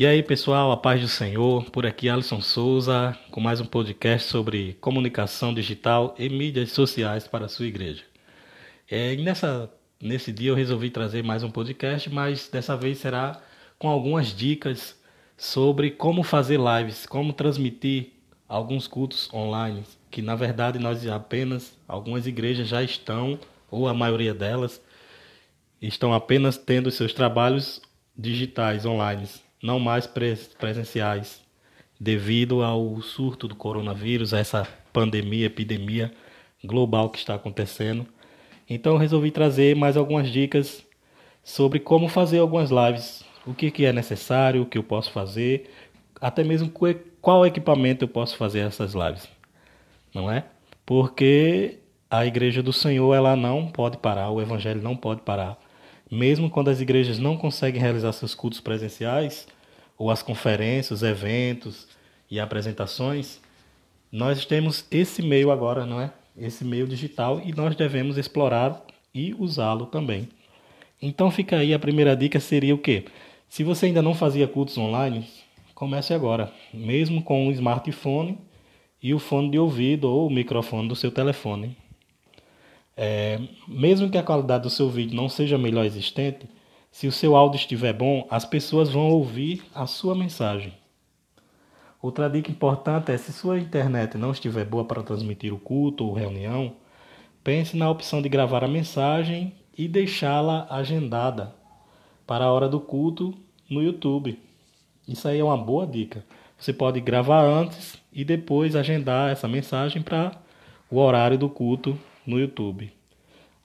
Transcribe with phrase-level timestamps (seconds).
[0.00, 1.70] E aí, pessoal, a paz do Senhor.
[1.70, 7.44] Por aqui, Alisson Souza, com mais um podcast sobre comunicação digital e mídias sociais para
[7.44, 8.02] a sua igreja.
[8.90, 13.42] É, nessa, nesse dia eu resolvi trazer mais um podcast, mas dessa vez será
[13.78, 14.98] com algumas dicas
[15.36, 18.06] sobre como fazer lives, como transmitir
[18.48, 23.38] alguns cultos online, que na verdade nós apenas, algumas igrejas já estão,
[23.70, 24.80] ou a maioria delas,
[25.78, 27.82] estão apenas tendo seus trabalhos
[28.16, 29.28] digitais online,
[29.62, 31.42] não mais presenciais,
[31.98, 36.12] devido ao surto do coronavírus, a essa pandemia, epidemia
[36.64, 38.06] global que está acontecendo.
[38.68, 40.84] Então resolvi trazer mais algumas dicas
[41.42, 45.70] sobre como fazer algumas lives, o que, que é necessário, o que eu posso fazer,
[46.20, 46.70] até mesmo
[47.20, 49.28] qual equipamento eu posso fazer essas lives,
[50.14, 50.44] não é?
[50.84, 51.78] Porque
[52.10, 55.58] a igreja do Senhor ela não pode parar, o evangelho não pode parar.
[56.10, 59.46] Mesmo quando as igrejas não conseguem realizar seus cultos presenciais,
[59.96, 61.86] ou as conferências, os eventos
[62.30, 63.40] e apresentações,
[64.10, 66.12] nós temos esse meio agora, não é?
[66.36, 68.82] Esse meio digital e nós devemos explorar
[69.14, 70.28] e usá-lo também.
[71.00, 73.04] Então fica aí a primeira dica seria o quê?
[73.48, 75.26] Se você ainda não fazia cultos online,
[75.74, 78.38] comece agora, mesmo com um smartphone
[79.02, 81.76] e o fone de ouvido ou o microfone do seu telefone.
[83.02, 86.46] É, mesmo que a qualidade do seu vídeo não seja melhor existente,
[86.92, 90.74] se o seu áudio estiver bom, as pessoas vão ouvir a sua mensagem.
[92.02, 96.12] Outra dica importante é se sua internet não estiver boa para transmitir o culto ou
[96.12, 96.74] reunião,
[97.42, 101.54] pense na opção de gravar a mensagem e deixá-la agendada
[102.26, 103.32] para a hora do culto
[103.66, 104.38] no YouTube.
[105.08, 106.22] Isso aí é uma boa dica.
[106.58, 110.32] Você pode gravar antes e depois agendar essa mensagem para
[110.90, 112.92] o horário do culto no YouTube.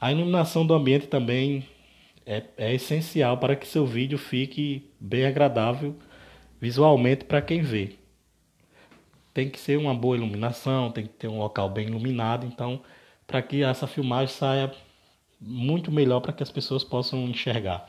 [0.00, 1.66] A iluminação do ambiente também
[2.26, 5.96] é, é essencial para que seu vídeo fique bem agradável
[6.60, 7.92] visualmente para quem vê.
[9.32, 12.80] Tem que ser uma boa iluminação, tem que ter um local bem iluminado, então
[13.26, 14.72] para que essa filmagem saia
[15.40, 17.86] muito melhor para que as pessoas possam enxergar.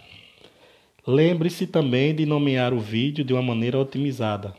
[1.07, 4.55] Lembre-se também de nomear o vídeo de uma maneira otimizada.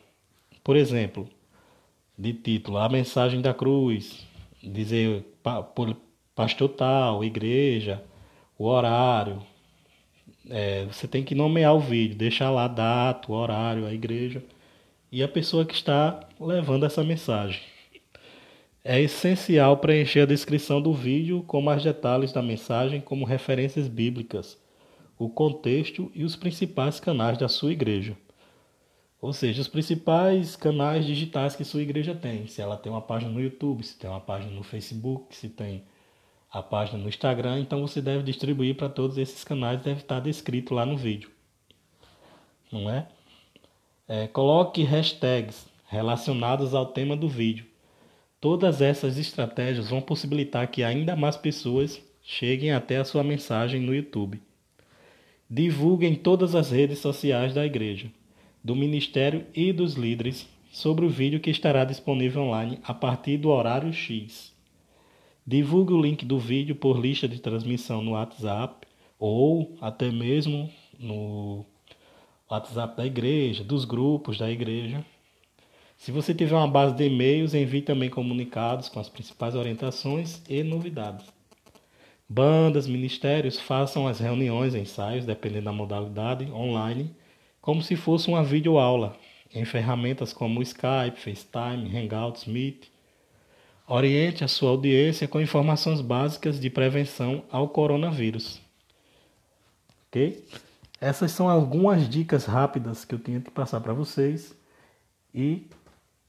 [0.62, 1.28] Por exemplo,
[2.16, 4.24] de título A Mensagem da Cruz,
[4.66, 5.24] dizer
[6.34, 8.02] pastor tal, igreja,
[8.58, 9.42] o horário.
[10.48, 14.42] É, você tem que nomear o vídeo, deixar lá a data, o horário, a igreja
[15.10, 17.60] e a pessoa que está levando essa mensagem.
[18.84, 24.58] É essencial preencher a descrição do vídeo com mais detalhes da mensagem, como referências bíblicas
[25.18, 28.16] o contexto e os principais canais da sua igreja.
[29.20, 32.46] Ou seja, os principais canais digitais que sua igreja tem.
[32.46, 35.84] Se ela tem uma página no YouTube, se tem uma página no Facebook, se tem
[36.50, 40.74] a página no Instagram, então você deve distribuir para todos esses canais, deve estar descrito
[40.74, 41.30] lá no vídeo.
[42.70, 43.08] Não é?
[44.08, 44.26] é?
[44.28, 47.66] Coloque hashtags relacionados ao tema do vídeo.
[48.40, 53.94] Todas essas estratégias vão possibilitar que ainda mais pessoas cheguem até a sua mensagem no
[53.94, 54.40] YouTube.
[55.48, 58.10] Divulgue em todas as redes sociais da igreja,
[58.66, 63.48] do ministério e dos líderes sobre o vídeo que estará disponível online a partir do
[63.48, 64.52] horário X.
[65.46, 68.84] Divulgue o link do vídeo por lista de transmissão no WhatsApp
[69.20, 70.68] ou até mesmo
[70.98, 71.64] no
[72.50, 75.06] WhatsApp da igreja, dos grupos da igreja.
[75.96, 80.64] Se você tiver uma base de e-mails, envie também comunicados com as principais orientações e
[80.64, 81.24] novidades.
[82.28, 87.14] Bandas, ministérios façam as reuniões, ensaios, dependendo da modalidade, online,
[87.66, 89.16] como se fosse uma videoaula,
[89.52, 92.86] em ferramentas como Skype, FaceTime, Hangouts, Meet.
[93.88, 98.60] Oriente a sua audiência com informações básicas de prevenção ao coronavírus.
[100.06, 100.46] Ok?
[101.00, 104.56] Essas são algumas dicas rápidas que eu tinha que passar para vocês
[105.34, 105.66] e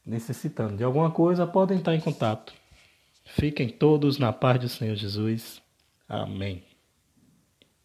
[0.04, 2.52] necessitando de alguma coisa, podem estar em contato.
[3.24, 5.62] Fiquem todos na paz do Senhor Jesus.
[6.10, 6.67] Amém.